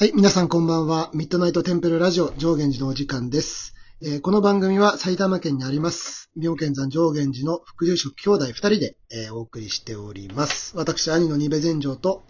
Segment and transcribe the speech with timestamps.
[0.00, 1.10] はい、皆さんこんばんは。
[1.12, 3.74] ミッドナイトテンプルラジオ上源寺のお時間です。
[4.00, 10.76] えーこの番組は埼玉県にあります、妙見山上源寺の副住職兄弟二人で、えーお送りしております。
[10.76, 12.22] 私、兄の二部禅城と、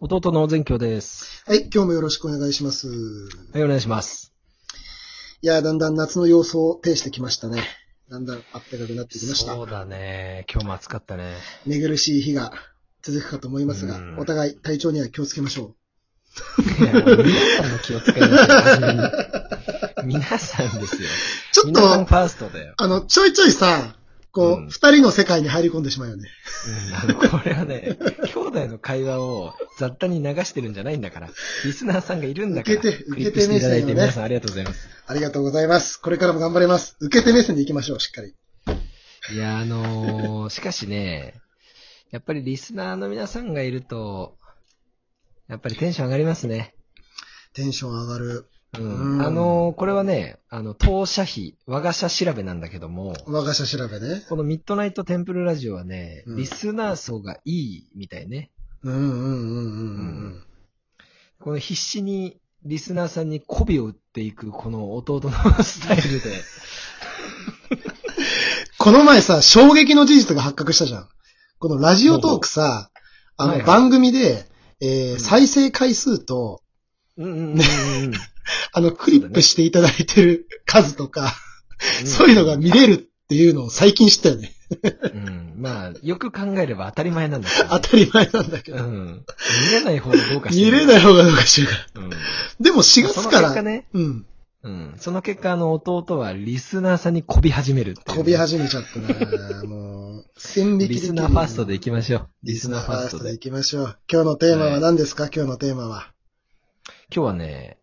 [0.00, 1.44] 弟の全教です。
[1.46, 2.88] はい、今日もよろしくお願いします。
[3.52, 4.32] はい、お願いします。
[5.42, 7.64] いやー、だんだん夏の様相を呈してきましたね。
[8.08, 9.64] だんだん暖かくなってきましたそ。
[9.64, 10.46] うだね。
[10.50, 11.34] 今日も暑かったね。
[11.66, 12.50] 寝苦しい日が
[13.02, 15.74] 続くかと思いますがう、んお互い体調には気をつけましょ
[16.80, 19.00] いや、皆さんの気を使いましょう初めに。
[20.04, 21.08] 皆さんですよ。
[21.08, 21.54] う。
[21.54, 22.74] ちょっと、皆さんファーストだよ。
[22.76, 23.96] あの、ちょいちょいさ、
[24.30, 26.28] こう、うん二、人の世界に入り込んでしまうよね。
[27.08, 31.30] うん、あの、これはね、兄弟の会話を雑多に流してるんじゃないんだから。
[31.64, 32.76] リスナーさんがいるんだから。
[32.76, 34.88] 受けて受けて目線をね皆さんありがとうございます。
[35.06, 36.00] ありがとうございます。
[36.00, 36.96] これからも頑張ります。
[37.00, 38.34] 受け手目線でいきましょう、しっかり。
[39.34, 41.34] いや、あのーしかしね、
[42.10, 44.36] やっぱりリスナーの皆さんがいると、
[45.48, 46.74] やっぱりテンション上がりますね。
[47.54, 48.46] テンション上がる。
[48.78, 49.14] うん。
[49.14, 54.24] うんあのーこれはね、あの、当社費、我が社調べなんだけども、我が社調べね。
[54.28, 58.50] このミッドナイトテンプルラジオはね、うんリスナー層がいいみたいね。
[58.82, 59.28] うんうんうんうんう
[60.28, 60.44] ん
[61.40, 66.42] この必死にリスナーさんに媚びを打っていくこの弟のスタイルで、
[68.78, 71.08] この前さ、衝撃の事実が発覚したじゃん。
[71.58, 72.90] このラジオトークさ、
[73.36, 74.46] あの番組で、
[74.80, 76.62] えーうん再生回数と、
[77.16, 78.12] うんうんうんうんうん
[78.72, 81.34] あの、クリップしていただいてる数とか、
[82.00, 82.96] うんそういうのが見れるっ
[83.28, 84.52] ていうのを最近知ったよね。
[85.14, 85.54] うん。
[85.58, 88.78] まあ、よく考えれば当たり前なんだけど、当たり前なんだけど。
[88.78, 89.24] うん。
[89.66, 90.86] 見れない方がどうかして見れい。
[90.86, 92.02] ない方がどうかしらから。
[92.02, 92.10] うん。
[92.60, 94.26] でも4その月から、ね、うん、
[94.64, 94.94] うん。
[94.98, 102.28] その結果、あの、弟はリスナーさんに媚び始めるっていうね、飛び始めちゃったな もう、線引きリスナーファーストで行きましょう。
[102.42, 103.30] リスナーファーストでで。
[103.32, 103.98] 行きましょう。
[104.10, 106.12] 今日のテーマは何ですか、今日のテーマは。
[107.14, 107.78] 今日はね、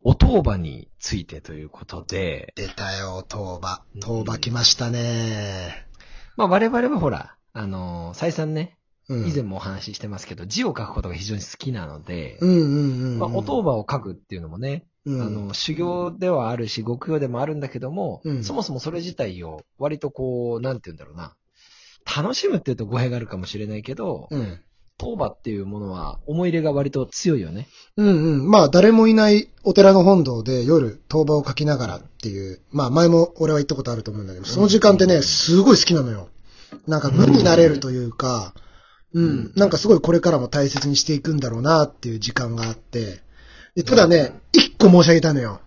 [0.00, 4.00] お当場についてということで、出たよ、当場うん。
[4.00, 5.88] 当場来ましたね。
[6.36, 8.77] まあ我々はほら、あのー再三ね、うん。
[9.10, 12.38] 以前もお話ししてますけど、字を書くことが非常に好きなので。
[13.18, 21.34] まあ、お当場を書くっていうのもね、うん、あの、修行ではあるし、極用でもあるんだけども、うんそもそもそれ自体を、割とこう、なんて言うんだろうな、
[22.04, 24.60] 楽しむって言うと語弊があるかもしれないけど、うん。
[24.98, 27.68] 当場っていうものは思い入れが割と強いよね。
[27.96, 28.10] うんう
[28.42, 28.50] ん。
[28.50, 36.28] まあ、誰もいないお寺の本堂で夜、当場を書きながらっていう、まあ、前も俺は言ったことあると思うんだけど、その時間ってね、すごい好きなのよ。
[36.88, 38.60] なんか無になれるというか、う
[39.14, 43.20] うんん、なんかすごいこれからも大切にしていくんだろうなっていう時間があって、
[43.74, 45.60] でただね、一個申し上げたのよ。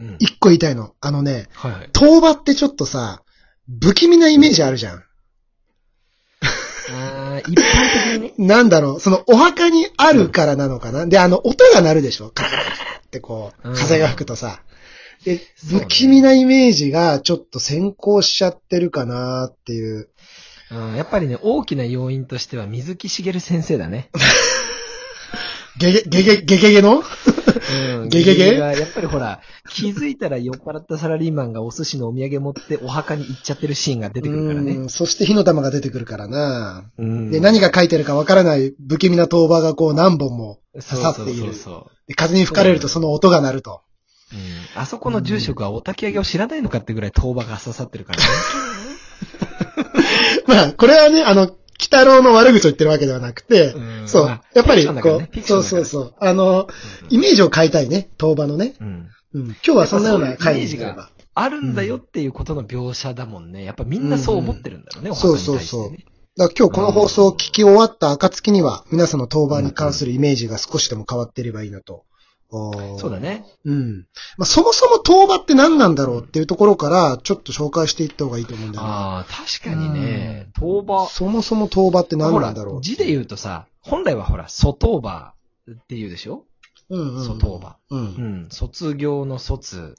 [0.00, 0.16] うん。
[0.18, 0.94] 一個言いたいの。
[1.00, 1.90] あのね、はいはい。
[1.92, 3.22] 当場ってちょっとさ、
[3.82, 5.04] 不気味なイメージあるじゃん。
[6.90, 7.62] あー一般
[8.10, 8.34] 的にね。
[8.46, 11.06] なんだろう、そのお墓にあるからなのかな。
[11.06, 12.74] で、あの、音が鳴るでしょカラカラカラ
[13.06, 14.62] ってこう、うん風が吹くとさ。
[15.24, 20.08] で、不気味なイメージがちょっと先行しちゃってるかなっていう。
[20.70, 24.10] うん、やっぱりね、大きな要因としては水木しげる先生だね。
[25.78, 27.02] ゲゲ、ゲゲ、ゲゲゲの？
[28.00, 28.58] うんゲゲゲ？
[28.58, 29.40] がやっぱりほら、
[29.70, 34.72] 気づいたら酔っ払ったサラリーマンがお寿司のお土産持ってお墓に行っちゃってるシーンが出てくるからね。
[34.72, 36.90] うんそして火の玉が出てくるからな。
[36.98, 41.54] うんで、何が書いてるかわからない不気味な当場がこう何本も刺さっているそうそうそう。
[41.54, 43.82] そうで風に吹かれるとその音が鳴ると。
[44.32, 44.80] うん。
[44.80, 48.24] あそこの住職はお焚き上げを知らないのかってぐらい当場が刺さってるからね。
[50.46, 54.42] まあ、これはね、あの、北郎の悪口を言ってるわけではなくて、うんそうまあ。
[54.54, 56.14] やっぱり、こう、ねそうそうそう。
[56.18, 56.68] あの、
[57.08, 58.74] イメージを変えたいね、当場のね。
[58.80, 59.08] うん。
[59.34, 59.44] うん。
[59.44, 61.10] 今日はそんなようなやっぱそういうイメージが。
[61.34, 63.62] あるんだよっていうことの描写だもんね。
[63.62, 65.58] やっぱみんなそう思ってるんだろうね、んお墓に対して、ね。
[65.58, 72.04] そうそうそうだから今日この放送を聞き終わった暁には、皆さんの当場に関するイメージが少しでも変わっていればいいなと。
[72.50, 73.44] そうだね。
[73.64, 74.06] うん。
[74.38, 78.90] まあ、そもそも当場って何なんだろうっていうところから、ちょっと紹介していった方がいいと思うんだよね。
[78.90, 81.06] ああ、確かにね、当場。
[81.08, 82.82] そもそも当場って何なんだろう。
[82.82, 85.34] 字で言うとさ、本来はほら、外場
[85.70, 86.44] って言うでしょ？
[86.88, 87.24] うんうん。
[87.24, 87.76] 外場。
[87.90, 87.96] う。
[87.96, 88.02] うん
[88.46, 88.48] ん。
[88.50, 89.94] 卒業の卒。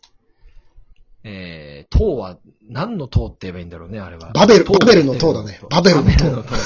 [1.24, 2.38] えー、党は
[2.70, 4.32] 何の党って言えばいいんだろうね、あれは。
[4.32, 6.56] バベル党バベルの党だねバベルの党バベルの党。
[6.56, 6.60] うん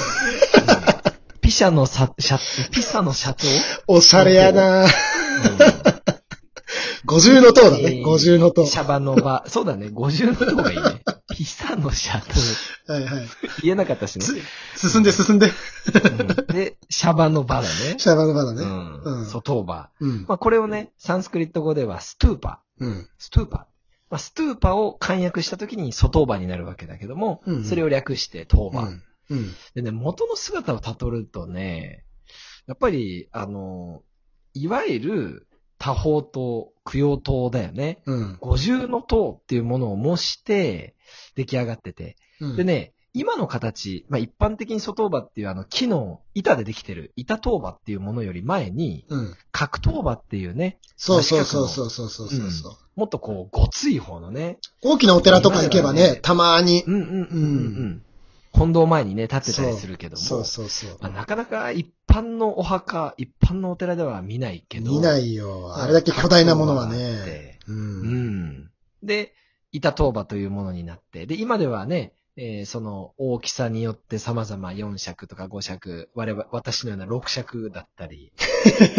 [1.40, 2.38] ピシャのさ、社、
[2.72, 3.46] ピサの社長？
[3.86, 4.86] おしゃれやな
[7.06, 8.02] 五重の塔だね。
[8.02, 8.66] 五重の塔。
[8.66, 9.44] シャバの場。
[9.46, 11.02] そうだね、50の党がいいね。
[11.36, 12.22] ピサの社
[12.86, 12.92] 長。
[12.92, 13.26] はいはい。
[13.62, 14.24] 言えなかったしね。
[14.76, 15.48] 進んで進んで。
[15.48, 17.96] うんで、シャバの場だね。
[17.98, 18.62] シャバの場だね。
[18.62, 19.02] うん。
[19.02, 19.90] うん外場。
[20.00, 20.24] うん。
[20.28, 23.08] まあ、これをね、サンスクリット語ではストゥーパうん。
[23.18, 23.68] ストゥーパ
[24.10, 28.82] まあ、ストゥーパを簡約した時に外場になるわけだけども、うんそれを略して当場。
[28.82, 29.02] うん。
[29.30, 29.54] うん。
[29.74, 32.04] でね、元の姿をたどるとね、
[32.66, 34.02] やっぱり、あの、
[34.54, 35.46] いわゆる
[35.78, 38.00] 多宝刀、供養刀だよね。
[38.06, 38.38] うん。
[38.40, 40.94] 五重の塔っていうものを模して、
[41.34, 42.16] 出来上がってて。
[42.40, 50.78] うん、でね、今の形、まあ、一般的に外塔っていうあの木の板でできてる板塔場っていうものより前に、うん、角塔場っていうね。
[50.96, 52.50] そうそうそうそうそうそうそう、うん、
[52.96, 54.58] もっとこう、ごつい方のね。
[54.82, 56.82] 大きなお寺とか行けばね、たまに。
[56.86, 57.20] うんうんうんうん。
[57.20, 57.20] う
[57.84, 58.02] ん
[58.56, 60.22] 本堂前にね、立ってたりするけども。
[60.22, 60.96] そうそうそう。
[61.00, 64.90] まあ、なかなか一般のお墓、一般のお寺では見ないけど。
[64.92, 65.74] 見ないよ。
[65.76, 67.58] あれだけ巨大なものはね。
[67.66, 67.72] う。
[67.72, 68.70] うんん。
[69.02, 69.34] で、
[69.72, 78.32] 板塔場というものになって、で、今ではね、えーその大きさによって様々4尺とか5尺、我々、私のような6尺だったり、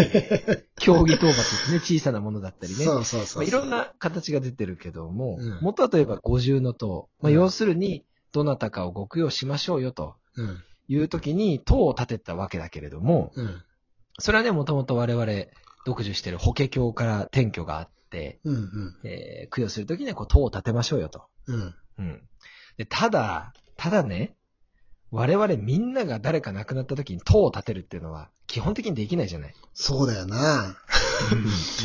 [0.80, 2.86] 競技塔場としてね、小さなものだったりね。
[2.86, 3.44] そうそうそう。
[3.44, 7.10] まあ、いろんな形が出てるけども、うん元はといえば五重の塔。
[7.22, 8.05] まあ、うん要するに、
[8.36, 10.64] どなたかをご供養しましょうよとうん。
[10.88, 13.64] いう時に塔を建てたわけだけれども、うん。
[14.20, 15.26] それはね、もともと我々
[15.86, 18.56] 独自している法華経から転居があって、うん。
[18.56, 18.96] うん。
[19.04, 21.24] えー供養するときにはこう塔を建てましょうよと。
[21.48, 21.76] うん。
[21.98, 22.22] うん。
[22.78, 24.36] で、ただ、ただね、
[25.12, 29.54] 我々みんなが誰か亡くなった時に塔を建てるっていうのは基本的にできないじゃない。
[29.74, 30.76] そうだよな。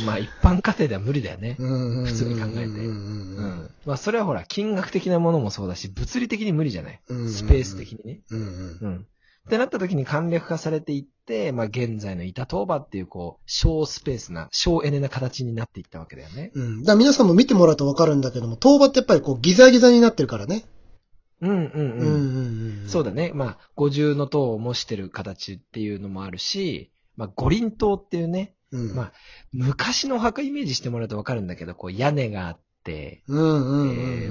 [0.05, 1.55] まあ一般家庭では無理だよね。
[1.59, 2.05] うん。
[2.05, 2.67] 普通に考えてうん。
[2.67, 3.45] ううん。
[3.63, 3.69] ん。
[3.85, 7.01] まあそれはほら、金額的なものもそうだし、物理的に無理じゃない。
[7.07, 8.21] うんスペース的にね。
[8.29, 8.39] うん。
[8.39, 8.77] うん。
[8.81, 9.05] うん。
[9.47, 16.51] ってなった時に簡略化されていって、まあ現在の板塔場っていうこう、小スペースな、小エネな形になっていったわけだよね。
[16.53, 16.83] うん。
[16.83, 20.63] だ皆さんも見てもらうとわかるんだけども、塔場ってやっぱりこうギザギザになってるからね。
[21.41, 22.87] うんうんうんうんうん。
[22.87, 23.31] そうだね。
[23.33, 28.95] まあ、五重の塔を模してる形っていうのもあるし、まあ、五輪塔っていうね、うん。
[28.95, 29.13] まあ
[29.53, 33.23] 昔のお墓イメージしてもらうとわかるんだけど、こう屋根があって、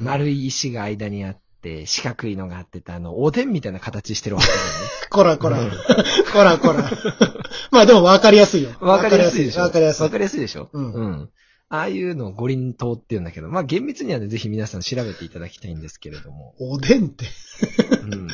[0.03, 4.71] 丸い石が間にあって、四角いのがあってて、あの、おでんみたいな形してるお墓だよね。
[5.11, 5.61] こらこら。
[5.61, 6.91] うんこら こら。
[7.71, 8.71] まあでも分かりやすいよ。
[8.81, 9.63] わかりやすいでしょ？
[9.65, 10.03] 分かりやすい。
[10.05, 10.71] わかりやすいでしょ？
[10.73, 11.31] うんうん。
[11.73, 16.55] ああいうのを五輪塔って言うんだけど、まあ厳密にはね、ぜひ皆さん調べていただきたいんですけれども。
[16.59, 17.27] おでんって、
[18.03, 18.29] うん。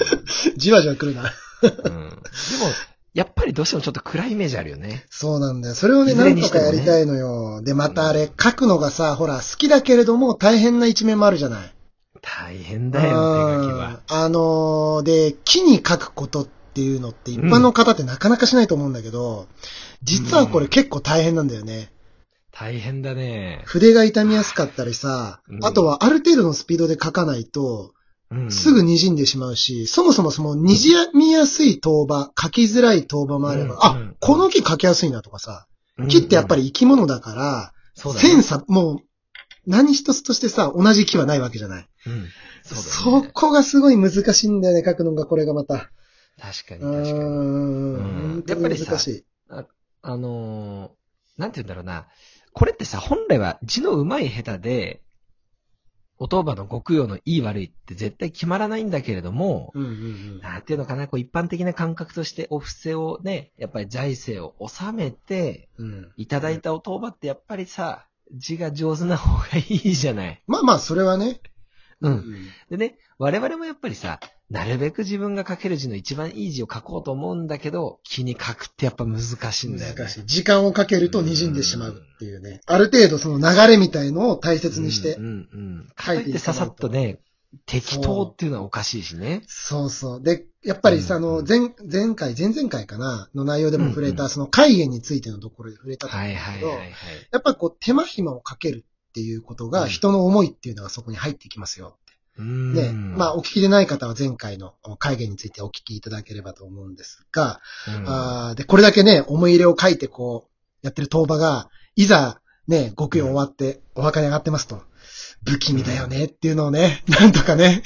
[0.56, 1.31] じわじわ来るな。
[1.62, 1.70] うん。
[1.70, 2.19] でも、
[3.17, 5.07] やっぱりどうしてもちょっと暗いイメージあるよね。
[5.09, 5.75] そうなんだよ。
[5.75, 7.63] それをね、いずなんとかやりたいのよ。
[7.63, 11.73] で、またあれ、書くのがさ、ほら、好きだけれども大変な一面もあるじゃない。
[12.21, 13.89] 大変だよ、手書きは。
[13.89, 19.49] うんあのーで、木に書くことっていうのって一般の方ってなかなかしないと思うんだけど、
[20.03, 21.91] 実はこれ結構大変なんだよね。
[22.53, 23.63] 大変だね。
[23.65, 27.95] 筆が傷みやすかったりさ、うんあとはある程度のスピードで書かないと、
[28.31, 35.67] うんすぐ滲んでしまうし、そもそもその滲みやすい当場、書きづらい当場もあれば、あうんうん、この木書きやすいなとかさ、
[36.08, 38.99] 木ってやっぱり、り生き物だから、そうだねセンサ、もう、
[39.67, 41.88] 何一つとしてさ、同じ木はないわけじゃない。
[42.06, 42.28] うん。
[42.64, 43.31] そね。
[43.32, 45.90] こがすごい難しいんだよね、書くのが、これがまた。
[46.40, 48.44] 確かに確かに。
[48.46, 49.25] やっぱりさ難しい。
[50.02, 51.06] あのー
[51.40, 52.06] なんて言うんだろうな。
[52.52, 55.02] これってさ、本来は字の上手い下手で、
[56.19, 65.87] お当場のご供養のいい悪いって絶対決まらないんだけれども、うんうんなんていうのかな、こう一般的な感覚としてお布施をね、やっぱり財政を収めて、うん。
[65.87, 66.13] うん。
[66.17, 70.43] いただいたお当場ってやっぱりさ、字が上手な方がいいじゃない。
[70.47, 71.41] まあまあ、それはね。
[72.01, 72.49] うん。
[72.71, 79.98] でね、我々もやっぱりさ、なるべく自分が書ける字の一番いい字を書こうと思うんだけど、気に書くってやっぱ難しいんだよね。
[79.98, 80.26] 難しい。
[80.26, 82.60] 時間をかけると滲んでしまうっていうね。
[82.67, 85.24] ある程度その流れみたいのを大切にしてうん。
[85.24, 85.88] うんうん。
[85.98, 87.19] 書いてささっとね、
[87.65, 89.43] 適当っていうのはおかしいしね。
[89.46, 90.22] そうそう。
[90.22, 91.60] で、やっぱりさ、あの、うん前、
[91.91, 96.69] 前回、前々回かな、の内容でも触れた、その戒厳についてのところで触れたと思うんはいだけど。
[96.69, 101.96] やっぱこう、手間暇をかけるっていうことが、うん人の思いっていうのがそこに入ってきますよ。
[102.38, 114.82] うーんで、まあ、お聞きでない方は前回の戒厳についてお聞きいただければと思うんですが、うんあーで、これだけね、思い入れを書いてこう、やってる当場が、いざ、ね、ご供養終わって、お墓に上がってますと。
[115.44, 117.82] 不気味だよねっていうのをね、 なんとかね、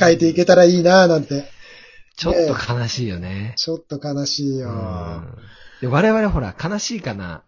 [0.00, 1.50] 書いていけたらいいなぁなんて。
[2.16, 3.54] ちょっと悲しいよね。
[3.56, 4.68] ちょっと悲しいよ。
[5.82, 7.42] 我々ほら、悲しいかな。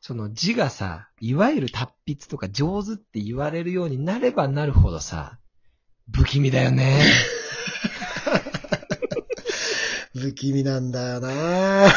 [0.00, 5.38] その字がさ、いわゆる達筆とか上手って言われるようになればなるほどさ、
[6.12, 7.00] 不気味だよね。
[10.16, 11.28] 不気味なんだよな。
[11.30, 11.88] ぁ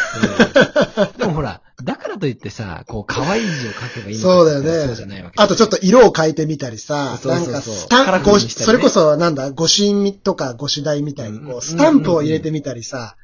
[1.03, 1.17] うん。
[1.17, 4.85] でもほら、だからといってさ、こう、可愛い字を書けばいいそうだよね。
[4.87, 5.41] そうじゃないわけ。
[5.41, 8.39] あとちょっと色を変えてみたりさ、そうそうそうなんかスタンプ、ね。
[8.39, 11.51] それこそなんだ、御朱印とか御朱台みたいにうんうん。
[11.53, 13.15] こう、スタンプを入れてみたりさ、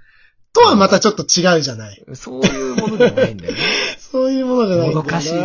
[0.57, 2.03] とはまたちょっと違うじゃない。
[2.13, 3.59] そういうものでもないんだよね。
[3.99, 5.39] そういうものじゃないんだよ なもどかしいね。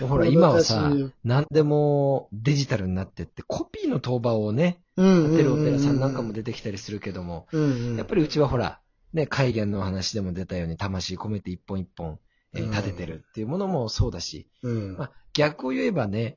[0.00, 0.92] うん、ほら、 今はさ
[1.24, 5.30] 何でもデジタルになってって、コピーの当場をね、うんうんうんうん。
[5.30, 7.96] やってるお寺さんなんかも出てきたりするけども、うんうん。
[7.96, 8.80] やっぱりうちはほら、
[9.12, 12.18] ね、海言の話でも出たように魂込めて一本一本、
[12.54, 14.96] えーうん立ててるっていうものもそうだし、うん。
[14.98, 16.36] まあ、逆を言えばね、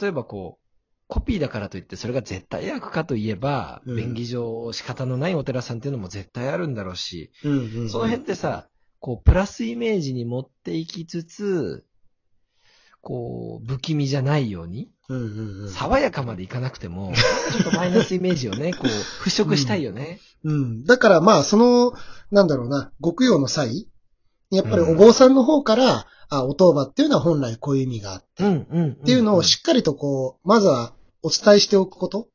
[0.00, 0.67] 例えばこう、
[1.08, 8.68] コピーだからといってそれが絶対悪かといえば、うん便宜上仕方のないお寺さんっていうのも絶対あるんだろうし、うんうんうんその辺ってさ、
[9.00, 11.84] こう、プラスイメージに持っていきつつ、
[13.00, 15.70] こう、不気味じゃないように、うんうんうん。
[15.70, 17.12] 爽やかまでいかなくても、
[17.52, 18.86] ちょっとマイナスイメージをね、こう、
[19.26, 20.20] 払拭したいよね。
[20.44, 20.84] うん。
[20.84, 21.92] だからまあ、その、
[22.30, 23.88] なんだろうな、極用の際、
[24.50, 28.88] やっぱりお坊さんの方から、あ、お当場っていうのは本来こういう意味があって、うん、うん。
[28.88, 30.92] っっていうのをしっかりとこう、まずは
[31.28, 32.28] お伝えしておくこと？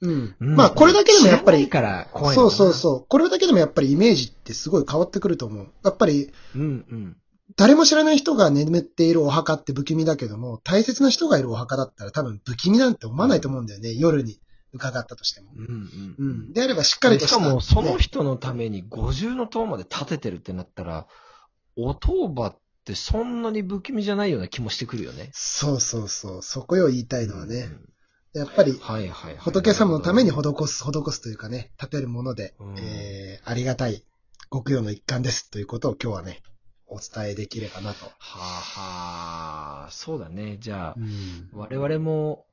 [0.00, 0.36] うん。
[0.40, 2.72] うんまあ、これだけでもやっぱり、から怖いそうそうう。
[2.72, 3.06] そう。
[3.08, 5.72] これだけでもやっぱりイメージってすごい変わってくると思う。
[5.84, 7.16] やっぱり、うん、うん。
[7.56, 13.94] 誰も知らない人が眠っているお墓って不気味だけども、大切な人がいるお墓だったら多分不気味なんて思わないと思うんだよね。
[13.94, 14.40] 夜に
[14.72, 15.50] 伺ったとしても。
[15.56, 16.14] うん、うん。
[16.18, 16.52] うん。
[16.52, 17.36] であればしっかりとした。
[17.36, 21.06] しかも、そのね人のために五重の塔まで立ててるってなったら、
[21.76, 25.30] お塔場ってそんなに不気味じゃないような気もしてくるよね。
[25.32, 26.42] そうそうそう。
[26.42, 27.68] そこよ言いたいのはね。
[27.70, 27.93] うん
[28.34, 28.72] やっぱり。
[29.38, 34.02] 仏様のために施す、施すというかね、立てるもので、うんえー、ありがたい、
[34.52, 36.42] 極用の一環ですということを今日はね、
[36.86, 38.04] お伝えできればなと。
[38.06, 38.36] はあ
[39.82, 40.58] はあ、そうだね。
[40.60, 42.46] じゃあ、うん我々も、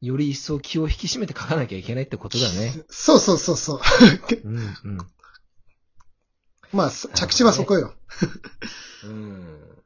[0.00, 2.72] より一層気を引き締めて書かなきゃいけないってことだね。
[2.88, 3.80] そうそうそうそう。
[4.44, 4.98] うん、うん。
[6.72, 7.94] まあ、そ着地はそこよ。
[9.04, 9.82] うん。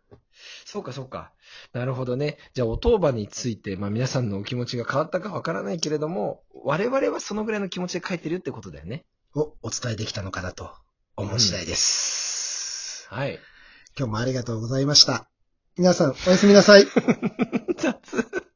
[0.73, 1.33] そうか、そうか。
[1.75, 2.39] なるほどね。
[2.55, 9.05] じゃあ、お当場について、まあ皆さんのお気持ちが変わったかわからないけれども、我々はそのぐらいの気持ちで書いてるってことだよね。
[9.35, 10.71] をお伝えできたのかなと
[11.15, 13.07] 思う次第です。
[13.11, 13.39] はい。
[13.99, 15.29] 今日もありがとうございました。
[15.77, 16.87] 皆さん、おやすみなさい。
[17.77, 18.42] 雑。